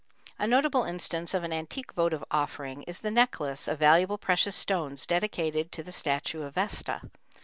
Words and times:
A 0.39 0.47
notable 0.47 0.83
instance 0.83 1.35
of 1.35 1.43
an 1.43 1.53
antique 1.53 1.91
votive 1.93 2.23
offering 2.31 2.81
is 2.87 2.97
the 3.01 3.11
necklace 3.11 3.67
of 3.67 3.77
valuable 3.77 4.17
precious 4.17 4.55
stones 4.55 5.05
dedicated 5.05 5.71
to 5.73 5.83
the 5.83 5.91
statue 5.91 6.41
of 6.41 6.55
Vesta. 6.55 7.03